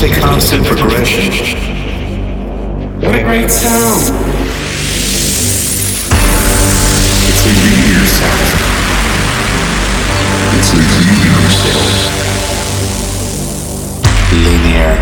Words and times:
It's 0.00 0.16
a 0.16 0.20
constant 0.20 0.64
progression. 0.64 1.26
What 3.00 3.16
a 3.16 3.22
great 3.24 3.50
sound! 3.50 4.14
It's 7.26 7.42
a 7.42 7.50
linear 7.58 8.06
sound. 8.06 8.46
It's 10.54 10.70
a 10.72 10.76
linear 10.78 11.50
sound. 11.50 11.98
Linear. 14.44 14.94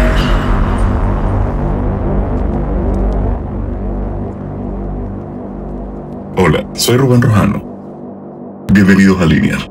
Hola, 6.38 6.60
soy 6.72 6.96
Rubén 6.96 7.20
Rojano. 7.20 8.64
Bienvenidos 8.72 9.20
a 9.20 9.26
Linear. 9.26 9.70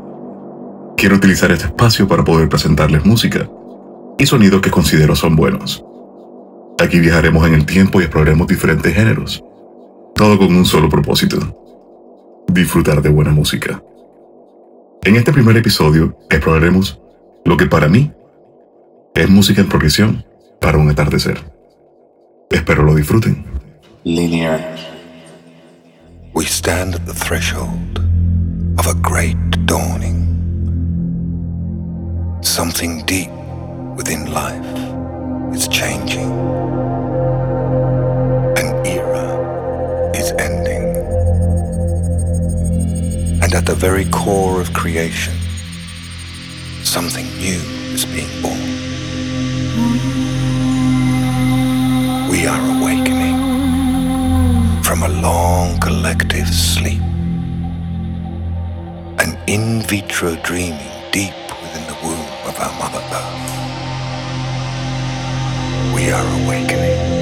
Quiero 0.96 1.16
utilizar 1.16 1.52
este 1.52 1.66
espacio 1.66 2.08
para 2.08 2.24
poder 2.24 2.48
presentarles 2.48 3.04
música 3.06 3.50
y 4.18 4.26
sonidos 4.26 4.62
que 4.62 4.72
considero 4.72 5.16
son 5.16 5.36
buenos. 5.36 5.84
Aquí 6.80 7.00
viajaremos 7.00 7.48
en 7.48 7.54
el 7.54 7.66
tiempo 7.66 8.00
y 8.00 8.04
exploraremos 8.04 8.48
diferentes 8.48 8.94
géneros, 8.94 9.44
todo 10.16 10.38
con 10.38 10.56
un 10.56 10.66
solo 10.66 10.90
propósito, 10.90 12.46
disfrutar 12.48 13.02
de 13.02 13.10
buena 13.10 13.32
música. 13.32 13.82
En 15.04 15.16
este 15.16 15.32
primer 15.32 15.56
episodio 15.58 16.18
exploraremos 16.30 17.00
lo 17.46 17.58
que 17.58 17.68
para 17.68 17.88
mí 17.88 18.12
es 19.14 19.30
música 19.30 19.62
en 19.62 19.70
progresión 19.70 20.26
para 20.60 20.78
un 20.78 20.90
atardecer. 20.90 21.40
Espero 22.50 22.84
lo 22.84 22.96
disfruten. 22.96 23.46
Linear. 24.04 24.60
We 26.34 26.46
stand 26.46 26.96
at 26.96 27.06
the 27.06 27.14
threshold 27.14 28.00
of 28.78 28.88
a 28.88 28.94
great 28.94 29.38
dawning. 29.66 30.26
Something 32.42 33.04
deep 33.06 33.30
within 33.96 34.32
life 34.34 35.56
is 35.56 35.68
changing. 35.70 36.30
An 38.60 38.86
era 38.86 40.12
is 40.14 40.32
ending. 40.38 40.98
And 43.42 43.54
at 43.54 43.66
the 43.66 43.76
very 43.76 44.06
core 44.06 44.60
of 44.60 44.74
creation, 44.74 45.36
something 46.84 47.26
new 47.38 47.62
is 47.96 48.06
being 48.06 48.42
born. 48.42 48.60
We 52.30 52.46
are 52.48 52.62
awakening 52.78 53.40
from 54.84 55.04
a 55.04 55.10
long 55.22 55.80
collective 55.80 56.50
sleep. 56.50 57.02
An 59.20 59.38
in 59.48 59.82
vitro 59.84 60.36
dreaming 60.44 60.92
deep 61.12 61.45
We 65.96 66.12
are 66.12 66.28
awakening. 66.44 67.15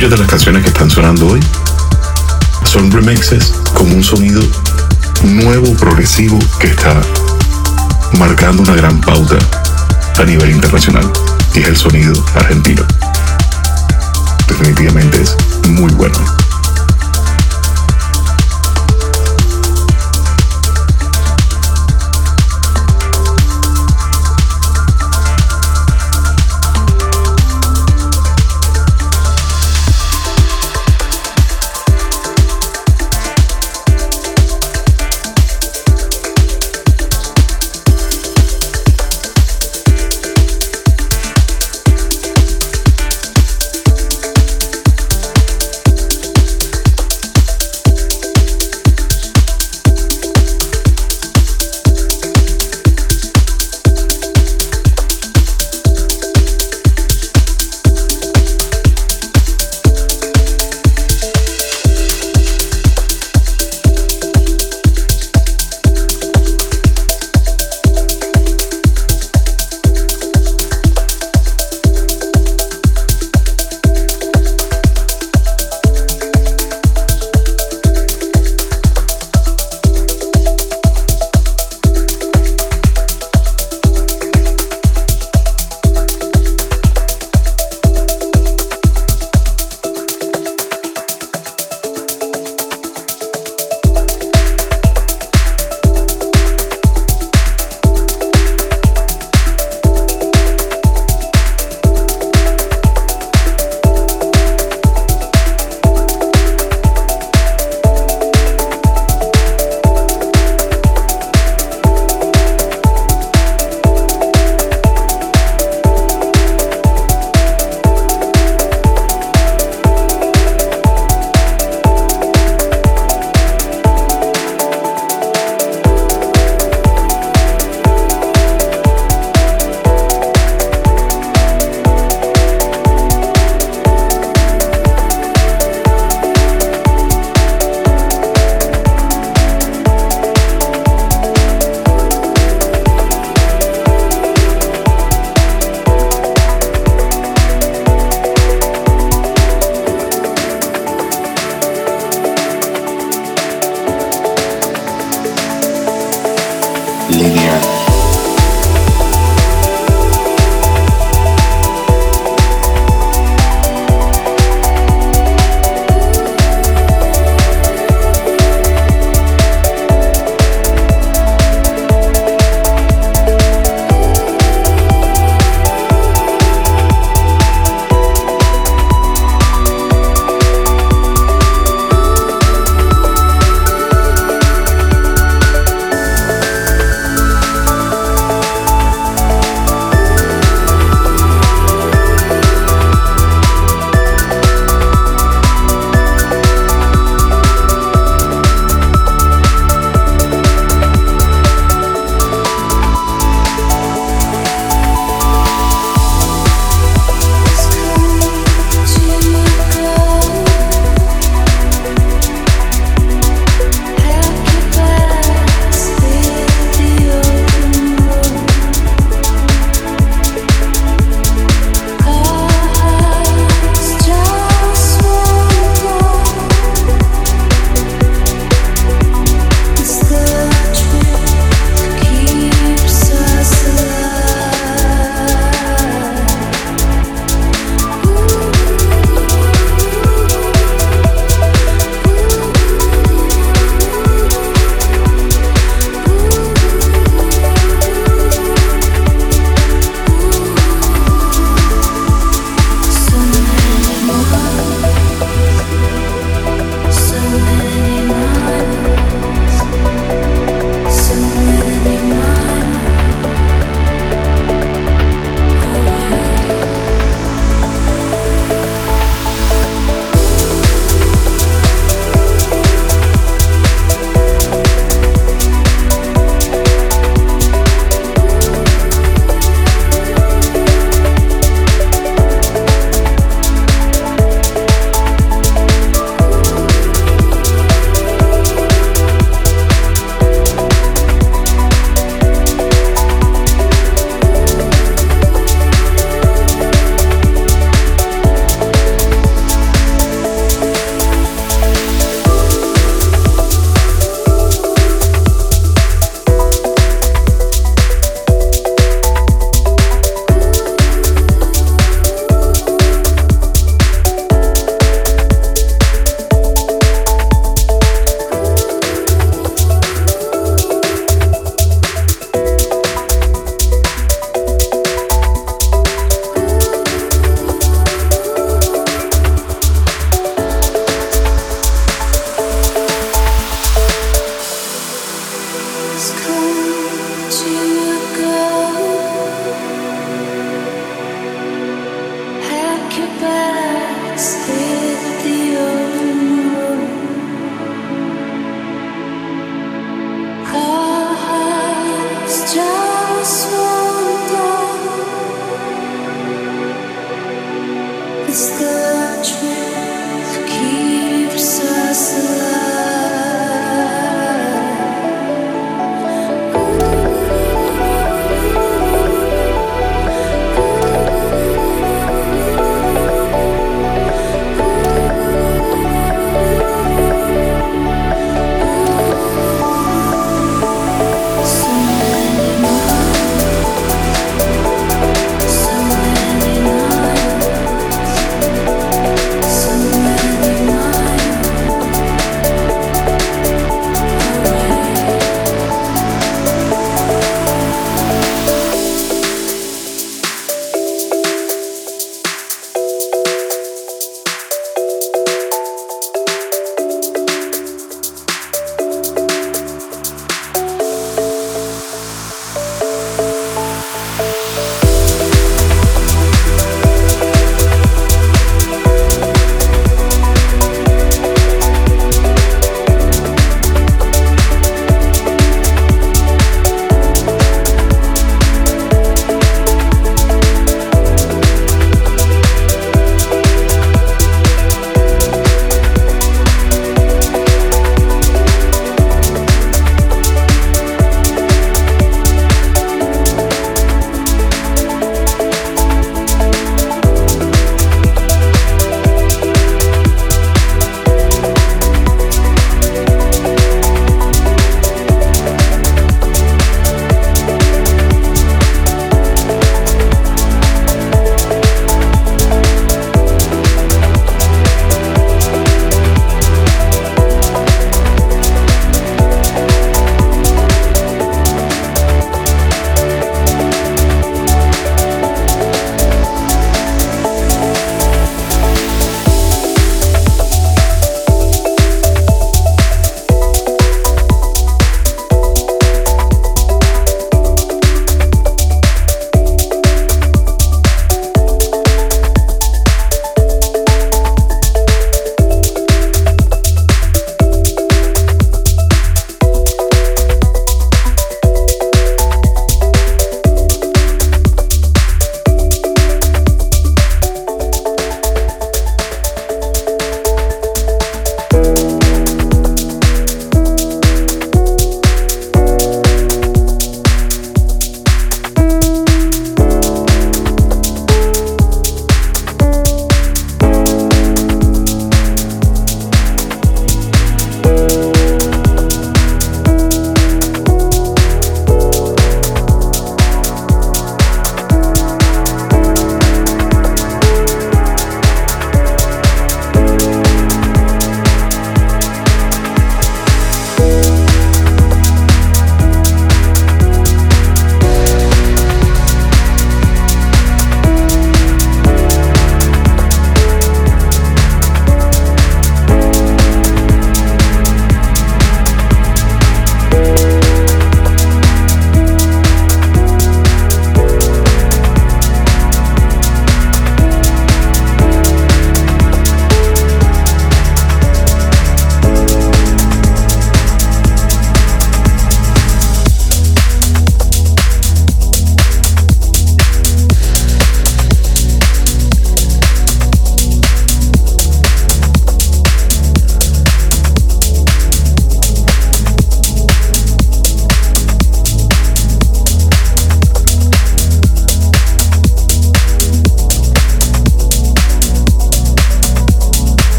Muchas 0.00 0.12
de 0.12 0.24
las 0.24 0.30
canciones 0.30 0.62
que 0.62 0.70
están 0.70 0.88
sonando 0.88 1.26
hoy 1.26 1.40
son 2.64 2.90
remixes 2.90 3.52
con 3.74 3.92
un 3.92 4.02
sonido 4.02 4.40
nuevo, 5.24 5.74
progresivo, 5.74 6.38
que 6.58 6.68
está 6.68 6.98
marcando 8.18 8.62
una 8.62 8.76
gran 8.76 8.98
pauta 9.02 9.36
a 10.18 10.24
nivel 10.24 10.52
internacional. 10.52 11.04
Y 11.54 11.58
es 11.58 11.68
el 11.68 11.76
sonido 11.76 12.14
argentino. 12.34 12.82
Definitivamente 14.48 15.20
es 15.20 15.36
muy 15.68 15.92
bueno. 15.92 16.16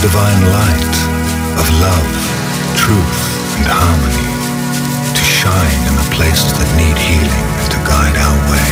Divine 0.00 0.40
light 0.48 0.96
of 1.60 1.66
love, 1.76 2.08
truth, 2.72 3.20
and 3.60 3.68
harmony 3.68 4.32
to 5.12 5.20
shine 5.20 5.80
in 5.84 5.92
the 5.92 6.08
places 6.16 6.56
that 6.56 6.64
need 6.72 6.96
healing 6.96 7.48
and 7.60 7.68
to 7.68 7.76
guide 7.84 8.16
our 8.16 8.38
way. 8.48 8.68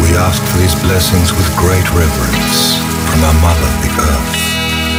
We 0.00 0.16
ask 0.16 0.40
for 0.40 0.56
these 0.56 0.72
blessings 0.80 1.36
with 1.36 1.44
great 1.60 1.84
reverence 1.92 2.80
from 3.12 3.28
our 3.28 3.36
Mother, 3.44 3.72
the 3.84 3.92
Earth, 4.00 4.40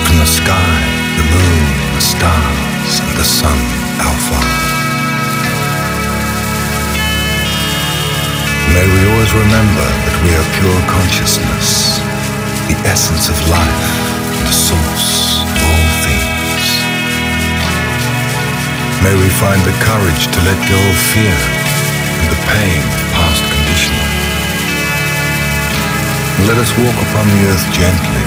from 0.06 0.22
the 0.22 0.30
sky, 0.30 0.74
the 1.18 1.26
moon, 1.26 1.66
the 1.98 2.06
stars, 2.06 2.94
and 3.02 3.14
the 3.18 3.26
sun, 3.26 3.58
our 4.06 4.18
Father. 4.30 4.62
May 8.70 8.86
we 8.86 9.02
always 9.10 9.34
remember 9.34 9.82
that 9.82 10.18
we 10.22 10.30
are 10.38 10.48
pure 10.62 10.82
consciousness, 10.94 12.03
the 12.68 12.78
essence 12.88 13.28
of 13.28 13.38
life 13.52 14.14
the 14.44 14.56
source 14.56 15.44
of 15.44 15.60
all 15.68 15.88
things. 16.04 16.66
May 19.04 19.16
we 19.16 19.28
find 19.40 19.60
the 19.68 19.76
courage 19.84 20.28
to 20.32 20.40
let 20.48 20.60
go 20.68 20.80
of 20.80 20.98
fear 21.12 21.40
and 22.20 22.28
the 22.32 22.42
pain 22.48 22.84
of 22.84 23.02
past 23.16 23.44
conditioning. 23.52 24.12
Let 26.48 26.58
us 26.60 26.72
walk 26.80 26.98
upon 27.12 27.28
the 27.28 27.42
earth 27.52 27.68
gently 27.76 28.26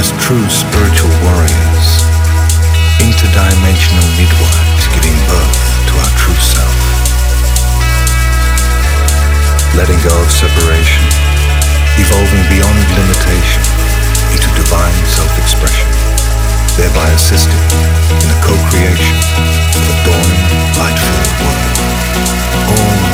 as 0.00 0.12
true 0.24 0.44
spiritual 0.48 1.12
warriors, 1.24 1.86
interdimensional 3.00 4.08
midwives 4.16 4.84
giving 4.96 5.16
birth 5.28 5.60
to 5.88 5.92
our 6.00 6.12
true 6.16 6.40
self 6.40 7.00
letting 9.76 10.00
go 10.02 10.10
of 10.10 10.30
separation, 10.30 11.04
evolving 11.98 12.44
beyond 12.52 12.78
limitation 12.94 13.62
into 14.30 14.48
divine 14.54 14.94
self-expression, 15.06 15.88
thereby 16.78 17.08
assisting 17.16 17.58
in 18.22 18.26
the 18.30 18.38
co-creation 18.44 19.16
of 19.74 19.82
a 19.82 19.96
dawning, 20.06 20.44
light-filled 20.78 21.34
world. 21.42 21.74
Om 22.70 23.09